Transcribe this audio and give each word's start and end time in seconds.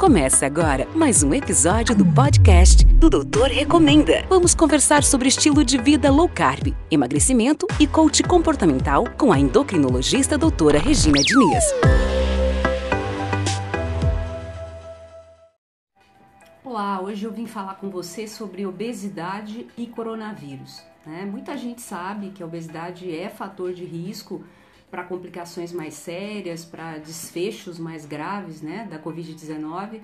Começa 0.00 0.46
agora 0.46 0.88
mais 0.94 1.22
um 1.22 1.34
episódio 1.34 1.94
do 1.94 2.06
podcast 2.06 2.86
do 2.86 3.10
Doutor 3.10 3.48
Recomenda. 3.48 4.24
Vamos 4.30 4.54
conversar 4.54 5.04
sobre 5.04 5.28
estilo 5.28 5.62
de 5.62 5.76
vida 5.76 6.10
low 6.10 6.26
carb, 6.26 6.74
emagrecimento 6.90 7.66
e 7.78 7.86
coach 7.86 8.22
comportamental 8.22 9.04
com 9.18 9.30
a 9.30 9.38
endocrinologista 9.38 10.38
doutora 10.38 10.78
Regina 10.78 11.20
Diniz. 11.20 11.64
Olá, 16.64 17.02
hoje 17.02 17.26
eu 17.26 17.30
vim 17.30 17.46
falar 17.46 17.74
com 17.74 17.90
você 17.90 18.26
sobre 18.26 18.64
obesidade 18.64 19.66
e 19.76 19.86
coronavírus. 19.86 20.82
Né? 21.04 21.28
Muita 21.30 21.58
gente 21.58 21.82
sabe 21.82 22.30
que 22.30 22.42
a 22.42 22.46
obesidade 22.46 23.14
é 23.14 23.28
fator 23.28 23.74
de 23.74 23.84
risco 23.84 24.42
para 24.90 25.04
complicações 25.04 25.72
mais 25.72 25.94
sérias, 25.94 26.64
para 26.64 26.98
desfechos 26.98 27.78
mais 27.78 28.04
graves 28.04 28.60
né, 28.60 28.88
da 28.90 28.98
Covid-19, 28.98 30.00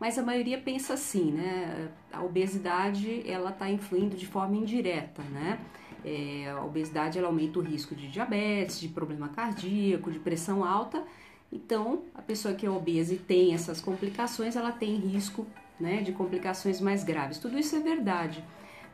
mas 0.00 0.18
a 0.18 0.22
maioria 0.22 0.58
pensa 0.58 0.94
assim, 0.94 1.30
né? 1.30 1.88
A 2.12 2.24
obesidade 2.24 3.22
ela 3.24 3.50
está 3.50 3.70
influindo 3.70 4.16
de 4.16 4.26
forma 4.26 4.56
indireta, 4.56 5.22
né? 5.22 5.60
É, 6.04 6.50
a 6.50 6.64
obesidade 6.64 7.18
ela 7.18 7.28
aumenta 7.28 7.60
o 7.60 7.62
risco 7.62 7.94
de 7.94 8.08
diabetes, 8.08 8.80
de 8.80 8.88
problema 8.88 9.28
cardíaco, 9.28 10.10
de 10.10 10.18
pressão 10.18 10.64
alta. 10.64 11.04
Então, 11.52 12.02
a 12.14 12.20
pessoa 12.20 12.52
que 12.54 12.66
é 12.66 12.70
obesa 12.70 13.14
e 13.14 13.18
tem 13.18 13.54
essas 13.54 13.80
complicações, 13.80 14.56
ela 14.56 14.72
tem 14.72 14.96
risco 14.96 15.46
né, 15.78 16.02
de 16.02 16.10
complicações 16.10 16.80
mais 16.80 17.04
graves. 17.04 17.38
Tudo 17.38 17.56
isso 17.56 17.76
é 17.76 17.78
verdade, 17.78 18.42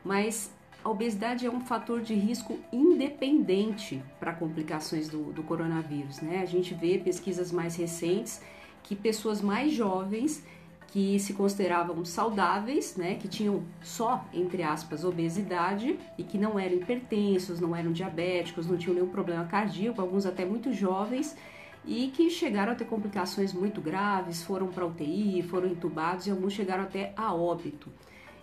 mas 0.03 0.53
a 0.83 0.89
obesidade 0.89 1.45
é 1.45 1.51
um 1.51 1.59
fator 1.59 2.01
de 2.01 2.13
risco 2.13 2.59
independente 2.71 4.01
para 4.19 4.33
complicações 4.33 5.09
do, 5.09 5.31
do 5.33 5.43
coronavírus. 5.43 6.21
Né? 6.21 6.41
A 6.41 6.45
gente 6.45 6.73
vê 6.73 6.97
pesquisas 6.97 7.51
mais 7.51 7.75
recentes 7.75 8.41
que 8.83 8.95
pessoas 8.95 9.41
mais 9.41 9.73
jovens 9.73 10.43
que 10.87 11.19
se 11.19 11.33
consideravam 11.33 12.03
saudáveis, 12.03 12.95
né, 12.95 13.13
que 13.13 13.27
tinham 13.27 13.63
só, 13.79 14.25
entre 14.33 14.63
aspas, 14.63 15.03
obesidade 15.03 15.99
e 16.17 16.23
que 16.23 16.35
não 16.35 16.57
eram 16.57 16.77
hipertensos, 16.77 17.59
não 17.59 17.75
eram 17.75 17.91
diabéticos, 17.91 18.65
não 18.65 18.75
tinham 18.75 18.95
nenhum 18.95 19.09
problema 19.09 19.45
cardíaco, 19.45 20.01
alguns 20.01 20.25
até 20.25 20.43
muito 20.43 20.73
jovens, 20.73 21.37
e 21.85 22.07
que 22.07 22.29
chegaram 22.29 22.71
a 22.71 22.75
ter 22.75 22.85
complicações 22.85 23.53
muito 23.53 23.79
graves, 23.79 24.43
foram 24.43 24.67
para 24.67 24.85
UTI, 24.85 25.43
foram 25.43 25.67
entubados 25.67 26.25
e 26.25 26.31
alguns 26.31 26.53
chegaram 26.53 26.83
até 26.83 27.13
a 27.15 27.33
óbito. 27.33 27.91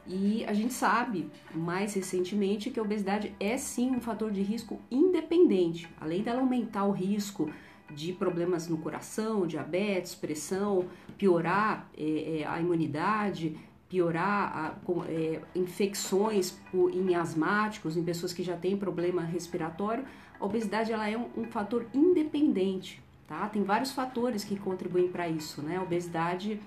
E 0.09 0.45
a 0.47 0.53
gente 0.53 0.73
sabe, 0.73 1.29
mais 1.55 1.95
recentemente, 1.95 2.71
que 2.71 2.79
a 2.79 2.83
obesidade 2.83 3.35
é 3.41 3.57
sim 3.57 3.91
um 3.91 4.01
fator 4.01 4.31
de 4.31 4.41
risco 4.41 4.81
independente. 4.91 5.89
Além 6.01 6.23
dela 6.23 6.41
aumentar 6.41 6.85
o 6.85 6.93
risco 6.93 7.51
de 7.93 8.13
problemas 8.13 8.69
no 8.69 8.79
coração, 8.79 9.47
diabetes, 9.47 10.15
pressão, 10.15 10.87
piorar 11.19 11.89
é, 11.97 12.41
é, 12.41 12.47
a 12.47 12.61
imunidade, 12.61 13.57
piorar 13.89 14.57
a, 14.57 14.75
é, 15.09 15.41
infecções 15.55 16.51
por, 16.71 16.93
em 16.93 17.15
asmáticos, 17.15 17.97
em 17.97 18.05
pessoas 18.05 18.33
que 18.33 18.43
já 18.43 18.57
têm 18.57 18.77
problema 18.77 19.23
respiratório, 19.23 20.05
a 20.39 20.45
obesidade 20.45 20.93
ela 20.93 21.09
é 21.09 21.17
um, 21.17 21.29
um 21.37 21.45
fator 21.45 21.87
independente, 21.95 23.03
tá? 23.27 23.49
Tem 23.49 23.63
vários 23.63 23.93
fatores 23.93 24.45
que 24.45 24.57
contribuem 24.57 25.09
para 25.09 25.29
isso, 25.29 25.63
né? 25.63 25.77
A 25.77 25.83
obesidade 25.83 26.61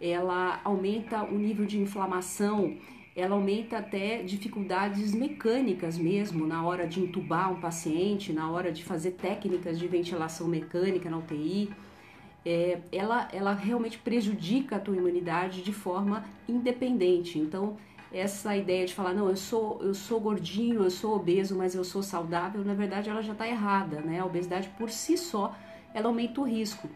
ela 0.00 0.60
aumenta 0.64 1.24
o 1.24 1.38
nível 1.38 1.66
de 1.66 1.78
inflamação, 1.78 2.76
ela 3.16 3.34
aumenta 3.34 3.78
até 3.78 4.22
dificuldades 4.22 5.12
mecânicas 5.12 5.98
mesmo 5.98 6.46
na 6.46 6.64
hora 6.64 6.86
de 6.86 7.00
entubar 7.00 7.52
um 7.52 7.60
paciente, 7.60 8.32
na 8.32 8.48
hora 8.50 8.70
de 8.70 8.84
fazer 8.84 9.12
técnicas 9.12 9.78
de 9.78 9.88
ventilação 9.88 10.46
mecânica 10.46 11.10
na 11.10 11.18
UTI. 11.18 11.68
É, 12.46 12.78
ela, 12.92 13.28
ela 13.32 13.52
realmente 13.52 13.98
prejudica 13.98 14.76
a 14.76 14.78
tua 14.78 14.96
imunidade 14.96 15.62
de 15.62 15.72
forma 15.72 16.24
independente. 16.48 17.38
Então, 17.40 17.76
essa 18.12 18.56
ideia 18.56 18.86
de 18.86 18.94
falar, 18.94 19.12
não, 19.12 19.28
eu 19.28 19.36
sou, 19.36 19.80
eu 19.82 19.92
sou 19.92 20.20
gordinho, 20.20 20.84
eu 20.84 20.90
sou 20.90 21.16
obeso, 21.16 21.56
mas 21.56 21.74
eu 21.74 21.84
sou 21.84 22.02
saudável, 22.02 22.64
na 22.64 22.72
verdade 22.72 23.10
ela 23.10 23.20
já 23.20 23.32
está 23.32 23.46
errada, 23.46 24.00
né? 24.00 24.20
A 24.20 24.24
obesidade 24.24 24.68
por 24.78 24.90
si 24.90 25.18
só, 25.18 25.54
ela 25.92 26.06
aumenta 26.06 26.40
o 26.40 26.44
risco. 26.44 26.88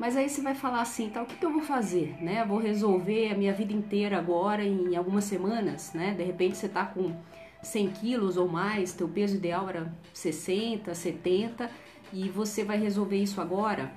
Mas 0.00 0.16
aí 0.16 0.30
você 0.30 0.40
vai 0.40 0.54
falar 0.54 0.80
assim, 0.80 1.10
tá, 1.10 1.22
o 1.22 1.26
que, 1.26 1.36
que 1.36 1.44
eu 1.44 1.52
vou 1.52 1.60
fazer, 1.60 2.16
né? 2.22 2.42
Vou 2.42 2.56
resolver 2.56 3.30
a 3.30 3.36
minha 3.36 3.52
vida 3.52 3.74
inteira 3.74 4.16
agora 4.16 4.64
em 4.64 4.96
algumas 4.96 5.24
semanas, 5.24 5.92
né? 5.92 6.14
De 6.14 6.24
repente 6.24 6.56
você 6.56 6.70
tá 6.70 6.86
com 6.86 7.14
100 7.62 7.90
quilos 7.90 8.38
ou 8.38 8.48
mais, 8.48 8.94
teu 8.94 9.06
peso 9.06 9.36
ideal 9.36 9.68
era 9.68 9.94
60, 10.14 10.94
70 10.94 11.70
e 12.14 12.30
você 12.30 12.64
vai 12.64 12.80
resolver 12.80 13.18
isso 13.18 13.42
agora? 13.42 13.92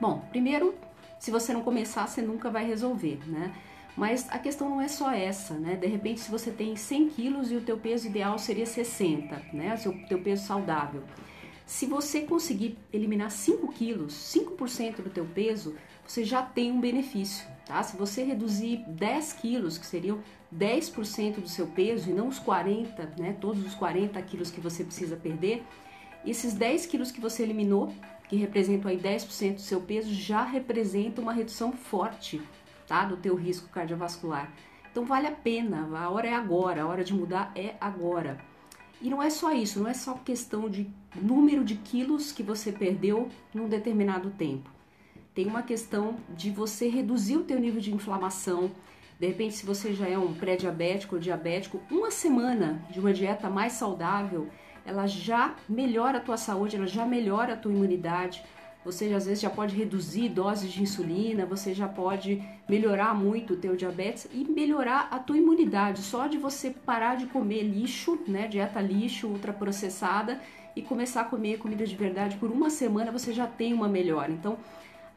Bom, 0.00 0.24
primeiro, 0.30 0.76
se 1.18 1.32
você 1.32 1.52
não 1.52 1.62
começar, 1.62 2.06
você 2.06 2.22
nunca 2.22 2.48
vai 2.48 2.64
resolver, 2.64 3.18
né? 3.26 3.52
Mas 3.96 4.28
a 4.30 4.38
questão 4.38 4.70
não 4.70 4.80
é 4.80 4.86
só 4.86 5.10
essa, 5.10 5.54
né? 5.54 5.74
De 5.74 5.88
repente, 5.88 6.20
se 6.20 6.30
você 6.30 6.52
tem 6.52 6.76
100 6.76 7.08
quilos 7.08 7.50
e 7.50 7.56
o 7.56 7.60
teu 7.60 7.76
peso 7.76 8.06
ideal 8.06 8.38
seria 8.38 8.64
60, 8.64 9.42
né? 9.52 9.76
Seu 9.76 9.92
teu 10.06 10.20
peso 10.20 10.46
saudável. 10.46 11.02
Se 11.66 11.84
você 11.84 12.20
conseguir 12.20 12.78
eliminar 12.92 13.28
5 13.28 13.72
quilos, 13.72 14.14
5% 14.14 15.02
do 15.02 15.10
teu 15.10 15.24
peso, 15.26 15.74
você 16.06 16.24
já 16.24 16.40
tem 16.40 16.70
um 16.70 16.80
benefício, 16.80 17.44
tá? 17.66 17.82
Se 17.82 17.96
você 17.96 18.22
reduzir 18.22 18.84
10 18.86 19.32
quilos, 19.32 19.76
que 19.76 19.84
seriam 19.84 20.20
10% 20.54 21.40
do 21.40 21.48
seu 21.48 21.66
peso 21.66 22.08
e 22.08 22.12
não 22.12 22.28
os 22.28 22.38
40, 22.38 23.14
né? 23.18 23.36
Todos 23.40 23.66
os 23.66 23.74
40 23.74 24.22
quilos 24.22 24.48
que 24.48 24.60
você 24.60 24.84
precisa 24.84 25.16
perder, 25.16 25.64
esses 26.24 26.54
10 26.54 26.86
quilos 26.86 27.10
que 27.10 27.20
você 27.20 27.42
eliminou, 27.42 27.92
que 28.28 28.36
representam 28.36 28.88
aí 28.88 28.96
10% 28.96 29.54
do 29.54 29.60
seu 29.60 29.80
peso, 29.80 30.14
já 30.14 30.44
representa 30.44 31.20
uma 31.20 31.32
redução 31.32 31.72
forte, 31.72 32.40
tá? 32.86 33.04
Do 33.04 33.16
teu 33.16 33.34
risco 33.34 33.68
cardiovascular. 33.70 34.52
Então 34.88 35.04
vale 35.04 35.26
a 35.26 35.32
pena, 35.32 35.88
a 35.98 36.10
hora 36.10 36.28
é 36.28 36.32
agora, 36.32 36.82
a 36.82 36.86
hora 36.86 37.02
de 37.02 37.12
mudar 37.12 37.50
é 37.56 37.74
agora. 37.80 38.38
E 39.00 39.10
não 39.10 39.22
é 39.22 39.28
só 39.28 39.52
isso, 39.52 39.80
não 39.80 39.88
é 39.88 39.94
só 39.94 40.14
questão 40.14 40.70
de 40.70 40.88
número 41.14 41.64
de 41.64 41.76
quilos 41.76 42.32
que 42.32 42.42
você 42.42 42.72
perdeu 42.72 43.28
num 43.54 43.68
determinado 43.68 44.30
tempo. 44.30 44.70
Tem 45.34 45.46
uma 45.46 45.62
questão 45.62 46.16
de 46.34 46.50
você 46.50 46.88
reduzir 46.88 47.36
o 47.36 47.44
teu 47.44 47.60
nível 47.60 47.80
de 47.80 47.92
inflamação. 47.92 48.70
De 49.20 49.26
repente, 49.26 49.54
se 49.54 49.66
você 49.66 49.92
já 49.92 50.08
é 50.08 50.16
um 50.16 50.32
pré-diabético 50.32 51.16
ou 51.16 51.20
diabético, 51.20 51.80
uma 51.90 52.10
semana 52.10 52.82
de 52.90 52.98
uma 52.98 53.12
dieta 53.12 53.50
mais 53.50 53.74
saudável, 53.74 54.48
ela 54.84 55.06
já 55.06 55.54
melhora 55.68 56.18
a 56.18 56.20
tua 56.20 56.38
saúde, 56.38 56.76
ela 56.76 56.86
já 56.86 57.04
melhora 57.04 57.52
a 57.52 57.56
tua 57.56 57.72
imunidade, 57.72 58.42
você 58.86 59.12
às 59.12 59.26
vezes 59.26 59.40
já 59.40 59.50
pode 59.50 59.74
reduzir 59.74 60.28
doses 60.28 60.70
de 60.70 60.80
insulina, 60.80 61.44
você 61.44 61.74
já 61.74 61.88
pode 61.88 62.40
melhorar 62.68 63.12
muito 63.16 63.54
o 63.54 63.56
teu 63.56 63.74
diabetes 63.74 64.28
e 64.32 64.44
melhorar 64.44 65.08
a 65.10 65.18
tua 65.18 65.36
imunidade, 65.36 66.02
só 66.02 66.28
de 66.28 66.38
você 66.38 66.70
parar 66.70 67.16
de 67.16 67.26
comer 67.26 67.64
lixo, 67.64 68.16
né, 68.28 68.46
dieta 68.46 68.80
lixo, 68.80 69.26
ultraprocessada 69.26 70.40
e 70.76 70.82
começar 70.82 71.22
a 71.22 71.24
comer 71.24 71.58
comida 71.58 71.84
de 71.84 71.96
verdade 71.96 72.36
por 72.36 72.48
uma 72.48 72.70
semana, 72.70 73.10
você 73.10 73.32
já 73.32 73.48
tem 73.48 73.74
uma 73.74 73.88
melhora. 73.88 74.30
Então, 74.30 74.56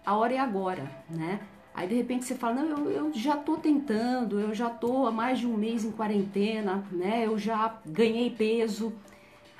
a 0.03 0.15
hora 0.15 0.33
é 0.33 0.39
agora, 0.39 0.89
né? 1.07 1.39
Aí 1.75 1.87
de 1.87 1.93
repente 1.93 2.25
você 2.25 2.33
fala, 2.33 2.63
não, 2.63 2.89
eu, 2.89 2.91
eu 2.91 3.13
já 3.13 3.37
tô 3.37 3.55
tentando, 3.55 4.39
eu 4.39 4.51
já 4.55 4.69
tô 4.69 5.05
há 5.05 5.11
mais 5.11 5.37
de 5.37 5.45
um 5.45 5.55
mês 5.55 5.85
em 5.85 5.91
quarentena, 5.91 6.83
né? 6.91 7.27
Eu 7.27 7.37
já 7.37 7.79
ganhei 7.85 8.31
peso 8.31 8.91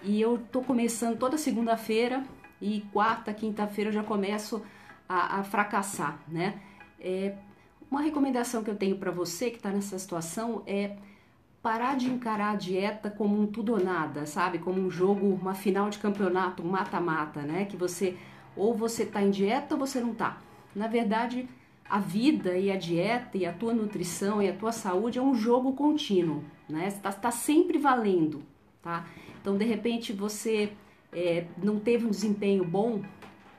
e 0.03 0.19
eu 0.19 0.39
tô 0.51 0.61
começando 0.61 1.19
toda 1.19 1.37
segunda-feira 1.37 2.23
e 2.61 2.81
quarta, 2.91 3.33
quinta-feira 3.33 3.89
eu 3.89 3.93
já 3.93 4.03
começo 4.03 4.61
a, 5.07 5.39
a 5.39 5.43
fracassar, 5.43 6.19
né? 6.27 6.59
É, 6.99 7.35
uma 7.89 8.01
recomendação 8.01 8.63
que 8.63 8.69
eu 8.69 8.75
tenho 8.75 8.97
para 8.97 9.11
você 9.11 9.49
que 9.49 9.57
está 9.57 9.69
nessa 9.71 9.97
situação 9.97 10.61
é 10.67 10.95
parar 11.61 11.97
de 11.97 12.09
encarar 12.09 12.51
a 12.51 12.55
dieta 12.55 13.09
como 13.09 13.39
um 13.41 13.47
tudo 13.47 13.73
ou 13.73 13.83
nada, 13.83 14.25
sabe? 14.25 14.59
Como 14.59 14.79
um 14.79 14.89
jogo, 14.89 15.25
uma 15.27 15.53
final 15.53 15.89
de 15.89 15.97
campeonato, 15.97 16.63
um 16.63 16.69
mata-mata, 16.69 17.41
né? 17.41 17.65
Que 17.65 17.75
você 17.75 18.17
ou 18.55 18.75
você 18.75 19.03
está 19.03 19.21
em 19.21 19.31
dieta 19.31 19.75
ou 19.75 19.79
você 19.79 19.99
não 19.99 20.11
está. 20.11 20.37
Na 20.75 20.87
verdade, 20.87 21.47
a 21.89 21.99
vida 21.99 22.57
e 22.57 22.71
a 22.71 22.77
dieta 22.77 23.37
e 23.37 23.45
a 23.45 23.51
tua 23.51 23.73
nutrição 23.73 24.41
e 24.41 24.49
a 24.49 24.53
tua 24.53 24.71
saúde 24.71 25.17
é 25.17 25.21
um 25.21 25.33
jogo 25.33 25.73
contínuo, 25.73 26.43
né? 26.67 26.87
Está 26.87 27.11
tá 27.11 27.31
sempre 27.31 27.77
valendo, 27.77 28.43
tá? 28.81 29.05
Então, 29.41 29.57
de 29.57 29.65
repente, 29.65 30.13
você 30.13 30.73
é, 31.13 31.45
não 31.57 31.79
teve 31.79 32.05
um 32.05 32.09
desempenho 32.09 32.63
bom 32.63 33.01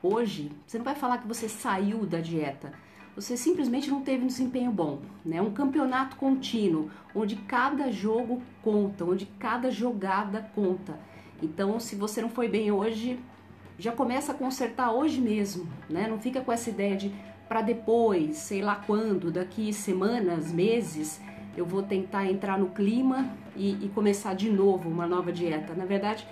hoje, 0.01 0.51
você 0.65 0.77
não 0.77 0.85
vai 0.85 0.95
falar 0.95 1.19
que 1.19 1.27
você 1.27 1.47
saiu 1.47 2.05
da 2.05 2.19
dieta. 2.19 2.73
Você 3.15 3.35
simplesmente 3.35 3.89
não 3.89 4.01
teve 4.01 4.23
um 4.23 4.27
desempenho 4.27 4.71
bom, 4.71 5.01
né? 5.23 5.41
Um 5.41 5.51
campeonato 5.51 6.15
contínuo, 6.15 6.89
onde 7.13 7.35
cada 7.35 7.91
jogo 7.91 8.41
conta, 8.63 9.03
onde 9.03 9.25
cada 9.37 9.69
jogada 9.69 10.49
conta. 10.55 10.97
Então, 11.43 11.79
se 11.79 11.95
você 11.95 12.21
não 12.21 12.29
foi 12.29 12.47
bem 12.47 12.71
hoje, 12.71 13.19
já 13.77 13.91
começa 13.91 14.31
a 14.31 14.35
consertar 14.35 14.91
hoje 14.91 15.19
mesmo, 15.19 15.67
né? 15.89 16.07
Não 16.07 16.19
fica 16.19 16.39
com 16.39 16.51
essa 16.51 16.69
ideia 16.69 16.95
de 16.95 17.11
para 17.49 17.61
depois, 17.61 18.37
sei 18.37 18.61
lá 18.61 18.75
quando, 18.87 19.29
daqui 19.29 19.73
semanas, 19.73 20.53
meses, 20.53 21.19
eu 21.57 21.65
vou 21.65 21.83
tentar 21.83 22.25
entrar 22.25 22.57
no 22.57 22.69
clima 22.69 23.29
e, 23.57 23.71
e 23.85 23.89
começar 23.89 24.33
de 24.33 24.49
novo 24.49 24.87
uma 24.87 25.05
nova 25.05 25.33
dieta. 25.33 25.73
Na 25.73 25.83
verdade, 25.83 26.25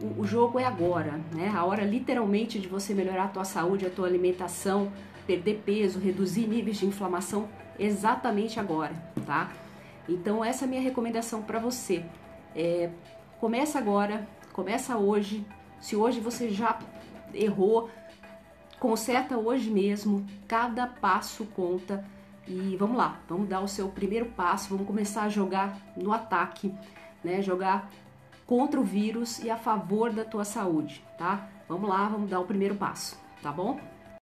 o, 0.00 0.22
o 0.22 0.26
jogo 0.26 0.58
é 0.58 0.64
agora, 0.64 1.20
né? 1.32 1.52
A 1.54 1.64
hora 1.64 1.84
literalmente 1.84 2.58
de 2.58 2.68
você 2.68 2.94
melhorar 2.94 3.24
a 3.24 3.28
tua 3.28 3.44
saúde, 3.44 3.86
a 3.86 3.90
tua 3.90 4.06
alimentação, 4.06 4.92
perder 5.26 5.62
peso, 5.64 5.98
reduzir 5.98 6.46
níveis 6.46 6.78
de 6.78 6.86
inflamação 6.86 7.48
exatamente 7.78 8.60
agora, 8.60 8.94
tá? 9.26 9.52
Então 10.08 10.44
essa 10.44 10.64
é 10.64 10.66
a 10.66 10.68
minha 10.68 10.82
recomendação 10.82 11.42
para 11.42 11.58
você. 11.58 12.04
É, 12.54 12.90
começa 13.40 13.78
agora, 13.78 14.28
começa 14.52 14.96
hoje. 14.96 15.44
Se 15.80 15.96
hoje 15.96 16.20
você 16.20 16.50
já 16.50 16.78
errou, 17.32 17.90
conserta 18.78 19.38
hoje 19.38 19.70
mesmo. 19.70 20.26
Cada 20.46 20.86
passo 20.86 21.44
conta. 21.46 22.04
E 22.46 22.76
vamos 22.78 22.96
lá, 22.98 23.20
vamos 23.26 23.48
dar 23.48 23.62
o 23.62 23.68
seu 23.68 23.88
primeiro 23.88 24.26
passo, 24.26 24.68
vamos 24.68 24.86
começar 24.86 25.22
a 25.22 25.28
jogar 25.30 25.78
no 25.96 26.12
ataque, 26.12 26.74
né? 27.22 27.40
Jogar 27.40 27.90
contra 28.46 28.80
o 28.80 28.84
vírus 28.84 29.38
e 29.38 29.50
a 29.50 29.56
favor 29.56 30.12
da 30.12 30.24
tua 30.24 30.44
saúde, 30.44 31.04
tá? 31.16 31.48
Vamos 31.68 31.88
lá, 31.88 32.08
vamos 32.08 32.28
dar 32.28 32.40
o 32.40 32.46
primeiro 32.46 32.74
passo, 32.74 33.18
tá 33.42 33.50
bom? 33.50 33.78